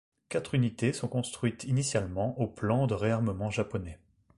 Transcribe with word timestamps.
Quatre 0.29 0.55
unités 0.55 0.93
sont 0.93 1.07
construites 1.07 1.65
initialement 1.65 2.35
au 2.41 2.47
plan 2.47 2.87
de 2.87 2.95
réarmement 2.95 3.51
japonais. 3.51 3.99